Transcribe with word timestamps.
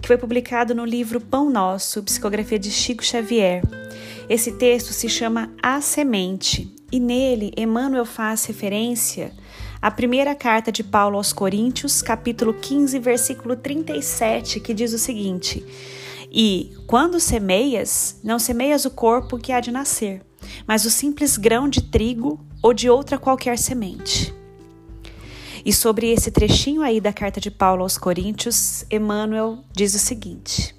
que 0.00 0.06
foi 0.08 0.16
publicado 0.16 0.74
no 0.74 0.84
livro 0.84 1.20
Pão 1.20 1.50
Nosso, 1.50 2.02
psicografia 2.02 2.58
de 2.58 2.70
Chico 2.70 3.04
Xavier. 3.04 3.62
Esse 4.28 4.52
texto 4.52 4.92
se 4.92 5.08
chama 5.08 5.50
A 5.62 5.80
Semente 5.80 6.74
e 6.90 6.98
nele 6.98 7.52
Emmanuel 7.56 8.04
faz 8.04 8.44
referência 8.44 9.32
à 9.80 9.90
primeira 9.90 10.34
carta 10.34 10.72
de 10.72 10.82
Paulo 10.82 11.16
aos 11.16 11.32
Coríntios, 11.32 12.02
capítulo 12.02 12.54
15, 12.54 12.98
versículo 12.98 13.56
37, 13.56 14.60
que 14.60 14.74
diz 14.74 14.92
o 14.92 14.98
seguinte: 14.98 15.64
E 16.30 16.72
quando 16.86 17.20
semeias, 17.20 18.20
não 18.22 18.38
semeias 18.38 18.84
o 18.84 18.90
corpo 18.90 19.38
que 19.38 19.52
há 19.52 19.60
de 19.60 19.70
nascer, 19.70 20.22
mas 20.66 20.84
o 20.84 20.90
simples 20.90 21.36
grão 21.36 21.68
de 21.68 21.82
trigo 21.82 22.40
ou 22.62 22.74
de 22.74 22.88
outra 22.90 23.18
qualquer 23.18 23.58
semente. 23.58 24.37
E 25.64 25.72
sobre 25.72 26.10
esse 26.10 26.30
trechinho 26.30 26.82
aí 26.82 27.00
da 27.00 27.12
carta 27.12 27.40
de 27.40 27.50
Paulo 27.50 27.82
aos 27.82 27.98
Coríntios, 27.98 28.84
Emmanuel 28.90 29.58
diz 29.72 29.94
o 29.94 29.98
seguinte: 29.98 30.74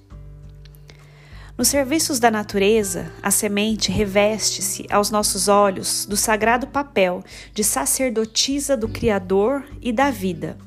Nos 1.57 1.67
serviços 1.67 2.19
da 2.19 2.31
natureza, 2.31 3.11
a 3.21 3.31
semente 3.31 3.91
reveste-se 3.91 4.85
aos 4.89 5.11
nossos 5.11 5.47
olhos 5.47 6.05
do 6.05 6.15
sagrado 6.15 6.67
papel 6.67 7.23
de 7.53 7.63
sacerdotisa 7.63 8.77
do 8.77 8.87
Criador 8.87 9.65
e 9.81 9.91
da 9.91 10.09
vida. 10.09 10.57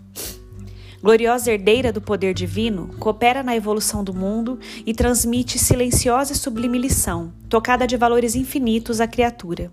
Gloriosa 1.02 1.50
herdeira 1.50 1.92
do 1.92 2.00
poder 2.00 2.32
divino, 2.32 2.94
coopera 3.00 3.42
na 3.42 3.56
evolução 3.56 4.04
do 4.04 4.14
mundo 4.14 4.60
e 4.86 4.94
transmite 4.94 5.58
silenciosa 5.58 6.32
e 6.32 6.36
sublime 6.36 6.78
lição, 6.78 7.32
tocada 7.48 7.88
de 7.88 7.96
valores 7.96 8.36
infinitos 8.36 9.00
à 9.00 9.06
criatura 9.08 9.72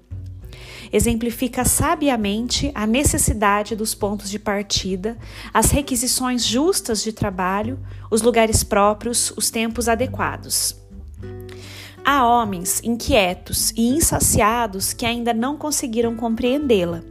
exemplifica 0.91 1.63
sabiamente 1.63 2.71
a 2.73 2.85
necessidade 2.85 3.75
dos 3.75 3.93
pontos 3.93 4.29
de 4.29 4.39
partida, 4.39 5.17
as 5.53 5.71
requisições 5.71 6.45
justas 6.45 7.03
de 7.03 7.11
trabalho, 7.11 7.79
os 8.09 8.21
lugares 8.21 8.63
próprios, 8.63 9.31
os 9.37 9.49
tempos 9.49 9.87
adequados. 9.87 10.75
Há 12.03 12.25
homens 12.25 12.81
inquietos 12.83 13.71
e 13.71 13.89
insaciados 13.89 14.93
que 14.93 15.05
ainda 15.05 15.33
não 15.33 15.57
conseguiram 15.57 16.15
compreendê-la. 16.15 17.01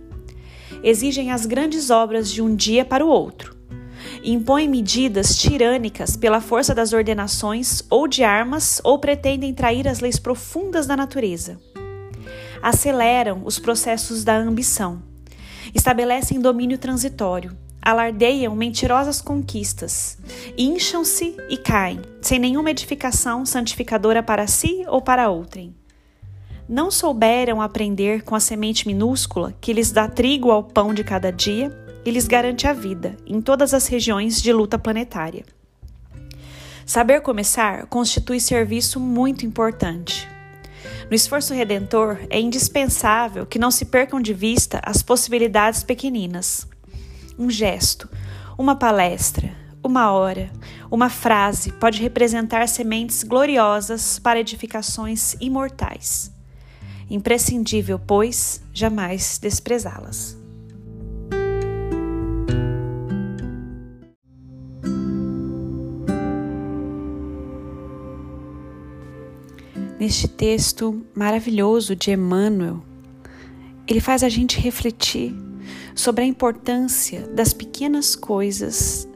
Exigem 0.83 1.31
as 1.31 1.47
grandes 1.47 1.91
obras 1.91 2.31
de 2.31 2.43
um 2.43 2.55
dia 2.55 2.85
para 2.85 3.05
o 3.05 3.09
outro. 3.09 3.57
Impõem 4.25 4.69
medidas 4.69 5.37
tirânicas 5.37 6.17
pela 6.17 6.41
força 6.41 6.75
das 6.75 6.93
ordenações 6.93 7.83
ou 7.89 8.09
de 8.09 8.25
armas 8.25 8.81
ou 8.83 8.99
pretendem 8.99 9.55
trair 9.55 9.87
as 9.87 10.01
leis 10.01 10.19
profundas 10.19 10.87
da 10.87 10.97
natureza 10.97 11.61
aceleram 12.63 13.43
os 13.45 13.59
processos 13.59 14.25
da 14.25 14.37
ambição, 14.37 15.03
estabelecem 15.75 16.41
domínio 16.41 16.79
transitório, 16.79 17.57
alardeiam 17.81 18.55
mentirosas 18.55 19.21
conquistas, 19.21 20.19
incham-se 20.57 21.37
e 21.49 21.57
caem, 21.57 22.01
sem 22.21 22.39
nenhuma 22.39 22.71
edificação 22.71 23.47
santificadora 23.47 24.23
para 24.23 24.47
si 24.47 24.85
ou 24.89 25.01
para 25.01 25.31
outrem. 25.31 25.75
Não 26.69 26.91
souberam 26.91 27.63
aprender 27.63 28.23
com 28.23 28.35
a 28.35 28.41
semente 28.41 28.87
minúscula 28.87 29.55
que 29.59 29.73
lhes 29.73 29.91
dá 29.91 30.07
trigo 30.07 30.51
ao 30.51 30.63
pão 30.63 30.93
de 30.93 31.03
cada 31.03 31.33
dia 31.33 31.75
e 32.05 32.11
lhes 32.11 32.29
garante 32.29 32.67
a 32.67 32.75
vida 32.75 33.17
em 33.27 33.41
todas 33.41 33.73
as 33.73 33.87
regiões 33.87 34.41
de 34.43 34.53
luta 34.53 34.79
planetária. 34.79 35.45
Saber 36.85 37.21
começar 37.21 37.87
constitui 37.87 38.41
serviço 38.41 39.01
muito 39.01 39.47
importante. 39.47 40.29
No 41.09 41.15
esforço 41.15 41.55
redentor, 41.55 42.19
é 42.31 42.41
indispensável 42.41 43.47
que 43.47 43.59
não 43.59 43.71
se 43.71 43.85
percam 43.85 44.21
de 44.21 44.33
vista 44.33 44.81
as 44.85 45.03
possibilidades 45.03 45.83
pequeninas. 45.83 46.67
Um 47.39 47.51
gesto, 47.51 48.09
uma 48.59 48.77
palestra, 48.77 49.53
uma 49.83 50.11
hora, 50.11 50.51
uma 50.91 51.09
frase 51.09 51.73
pode 51.73 52.01
representar 52.01 52.69
sementes 52.69 53.23
gloriosas 53.23 54.19
para 54.19 54.41
edificações 54.41 55.35
imortais. 55.41 56.33
Imprescindível, 57.11 57.99
pois, 57.99 58.61
jamais 58.73 59.39
desprezá-las. 59.39 60.38
Neste 69.99 70.29
texto 70.29 71.05
maravilhoso 71.15 71.97
de 71.97 72.13
Emmanuel, 72.13 72.83
ele 73.87 74.01
faz 74.01 74.23
a 74.23 74.29
gente 74.29 74.61
refletir 74.61 75.35
sobre 75.95 76.23
a 76.23 76.27
importância 76.27 77.27
das 77.29 77.53
pequenas 77.53 78.15
coisas 78.15 79.09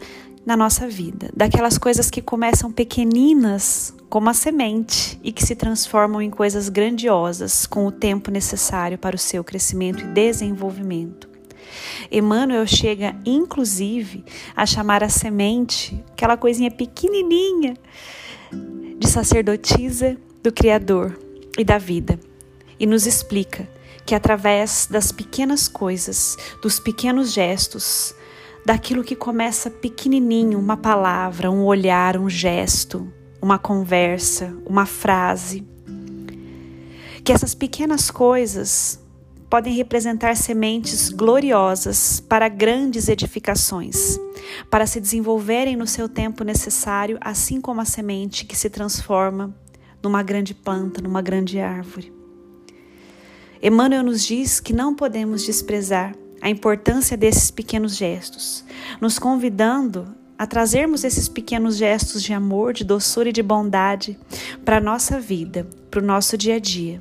na 0.44 0.56
nossa 0.56 0.88
vida, 0.88 1.30
daquelas 1.36 1.78
coisas 1.78 2.10
que 2.10 2.20
começam 2.20 2.72
pequeninas, 2.72 3.94
como 4.08 4.28
a 4.28 4.34
semente, 4.34 5.20
e 5.22 5.30
que 5.30 5.44
se 5.44 5.54
transformam 5.54 6.20
em 6.20 6.30
coisas 6.30 6.68
grandiosas 6.68 7.64
com 7.64 7.86
o 7.86 7.92
tempo 7.92 8.30
necessário 8.30 8.98
para 8.98 9.14
o 9.14 9.18
seu 9.18 9.44
crescimento 9.44 10.02
e 10.02 10.08
desenvolvimento. 10.08 11.30
Emmanuel 12.10 12.66
chega, 12.66 13.14
inclusive, 13.24 14.24
a 14.56 14.66
chamar 14.66 15.04
a 15.04 15.08
semente, 15.08 16.02
aquela 16.10 16.36
coisinha 16.36 16.70
pequenininha, 16.70 17.74
de 18.98 19.08
sacerdotisa 19.08 20.18
do 20.42 20.50
Criador 20.50 21.16
e 21.56 21.64
da 21.64 21.78
vida 21.78 22.18
e 22.78 22.86
nos 22.86 23.06
explica 23.06 23.68
que 24.04 24.14
através 24.14 24.88
das 24.90 25.12
pequenas 25.12 25.68
coisas, 25.68 26.36
dos 26.60 26.80
pequenos 26.80 27.32
gestos, 27.32 28.12
daquilo 28.66 29.04
que 29.04 29.14
começa 29.14 29.70
pequenininho, 29.70 30.58
uma 30.58 30.76
palavra, 30.76 31.50
um 31.50 31.64
olhar, 31.64 32.16
um 32.16 32.28
gesto, 32.28 33.12
uma 33.40 33.58
conversa, 33.58 34.52
uma 34.66 34.84
frase, 34.84 35.64
que 37.22 37.32
essas 37.32 37.54
pequenas 37.54 38.10
coisas 38.10 38.98
podem 39.48 39.74
representar 39.74 40.34
sementes 40.34 41.10
gloriosas 41.10 42.18
para 42.18 42.48
grandes 42.48 43.08
edificações, 43.08 44.18
para 44.68 44.86
se 44.86 45.00
desenvolverem 45.00 45.76
no 45.76 45.86
seu 45.86 46.08
tempo 46.08 46.42
necessário, 46.42 47.18
assim 47.20 47.60
como 47.60 47.80
a 47.80 47.84
semente 47.84 48.44
que 48.44 48.56
se 48.56 48.68
transforma 48.68 49.54
numa 50.02 50.22
grande 50.22 50.54
planta, 50.54 51.00
numa 51.00 51.22
grande 51.22 51.60
árvore. 51.60 52.12
Emmanuel 53.62 54.02
nos 54.02 54.24
diz 54.24 54.58
que 54.58 54.72
não 54.72 54.94
podemos 54.94 55.44
desprezar 55.46 56.14
a 56.40 56.50
importância 56.50 57.16
desses 57.16 57.50
pequenos 57.50 57.96
gestos, 57.96 58.64
nos 59.00 59.18
convidando 59.18 60.14
a 60.36 60.44
trazermos 60.46 61.04
esses 61.04 61.28
pequenos 61.28 61.76
gestos 61.76 62.20
de 62.20 62.32
amor, 62.32 62.72
de 62.72 62.82
doçura 62.82 63.28
e 63.28 63.32
de 63.32 63.42
bondade 63.42 64.18
para 64.64 64.78
a 64.78 64.80
nossa 64.80 65.20
vida, 65.20 65.68
para 65.88 66.00
o 66.00 66.04
nosso 66.04 66.36
dia 66.36 66.56
a 66.56 66.58
dia. 66.58 67.00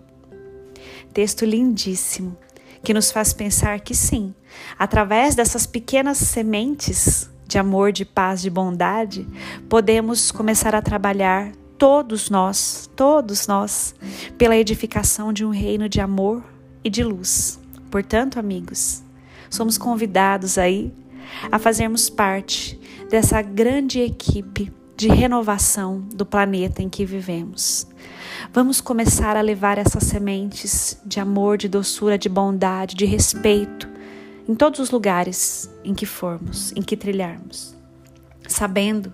Texto 1.11 1.43
lindíssimo 1.43 2.37
que 2.83 2.93
nos 2.93 3.11
faz 3.11 3.33
pensar 3.33 3.79
que 3.79 3.95
sim, 3.95 4.33
através 4.77 5.33
dessas 5.33 5.65
pequenas 5.65 6.19
sementes 6.19 7.29
de 7.47 7.57
amor, 7.57 7.91
de 7.91 8.05
paz, 8.05 8.41
de 8.41 8.49
bondade, 8.49 9.27
podemos 9.67 10.31
começar 10.31 10.75
a 10.75 10.81
trabalhar 10.81 11.51
todos 11.81 12.29
nós, 12.29 12.87
todos 12.95 13.47
nós, 13.47 13.95
pela 14.37 14.55
edificação 14.55 15.33
de 15.33 15.43
um 15.43 15.49
reino 15.49 15.89
de 15.89 15.99
amor 15.99 16.43
e 16.83 16.91
de 16.91 17.03
luz. 17.03 17.59
Portanto, 17.89 18.37
amigos, 18.37 19.01
somos 19.49 19.79
convidados 19.79 20.59
aí 20.59 20.93
a 21.51 21.57
fazermos 21.57 22.07
parte 22.07 22.79
dessa 23.09 23.41
grande 23.41 23.99
equipe 23.99 24.71
de 24.95 25.07
renovação 25.07 26.01
do 26.13 26.23
planeta 26.23 26.83
em 26.83 26.87
que 26.87 27.03
vivemos. 27.03 27.87
Vamos 28.53 28.79
começar 28.79 29.35
a 29.35 29.41
levar 29.41 29.79
essas 29.79 30.03
sementes 30.03 31.01
de 31.03 31.19
amor, 31.19 31.57
de 31.57 31.67
doçura, 31.67 32.15
de 32.15 32.29
bondade, 32.29 32.95
de 32.95 33.05
respeito 33.05 33.89
em 34.47 34.53
todos 34.53 34.79
os 34.79 34.91
lugares 34.91 35.67
em 35.83 35.95
que 35.95 36.05
formos, 36.05 36.71
em 36.75 36.83
que 36.83 36.95
trilharmos, 36.95 37.75
sabendo 38.47 39.11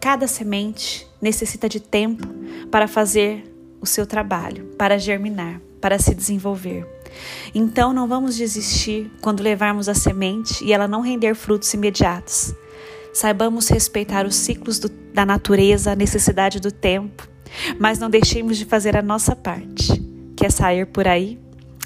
Cada 0.00 0.26
semente 0.26 1.06
necessita 1.20 1.68
de 1.68 1.80
tempo 1.80 2.26
para 2.70 2.86
fazer 2.86 3.44
o 3.80 3.86
seu 3.86 4.06
trabalho, 4.06 4.64
para 4.78 4.98
germinar, 4.98 5.60
para 5.80 5.98
se 5.98 6.14
desenvolver. 6.14 6.86
Então 7.54 7.92
não 7.92 8.06
vamos 8.06 8.36
desistir 8.36 9.10
quando 9.20 9.42
levarmos 9.42 9.88
a 9.88 9.94
semente 9.94 10.64
e 10.64 10.72
ela 10.72 10.88
não 10.88 11.00
render 11.00 11.34
frutos 11.34 11.72
imediatos. 11.72 12.54
Saibamos 13.12 13.68
respeitar 13.68 14.26
os 14.26 14.34
ciclos 14.34 14.78
do, 14.78 14.88
da 14.88 15.24
natureza, 15.24 15.92
a 15.92 15.96
necessidade 15.96 16.60
do 16.60 16.70
tempo, 16.70 17.26
mas 17.78 17.98
não 17.98 18.10
deixemos 18.10 18.58
de 18.58 18.66
fazer 18.66 18.96
a 18.96 19.02
nossa 19.02 19.34
parte, 19.34 19.92
que 20.36 20.44
é 20.44 20.50
sair 20.50 20.86
por 20.86 21.08
aí 21.08 21.38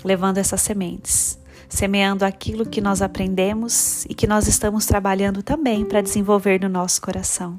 levando 0.04 0.38
essas 0.38 0.60
sementes, 0.60 1.38
semeando 1.68 2.24
aquilo 2.24 2.66
que 2.66 2.80
nós 2.80 3.02
aprendemos 3.02 4.04
e 4.06 4.14
que 4.14 4.26
nós 4.26 4.48
estamos 4.48 4.86
trabalhando 4.86 5.42
também 5.42 5.84
para 5.84 6.00
desenvolver 6.00 6.60
no 6.60 6.68
nosso 6.68 7.00
coração. 7.00 7.58